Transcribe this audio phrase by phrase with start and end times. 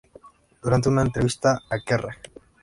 [0.63, 2.17] Durante una entrevista a "Kerrang!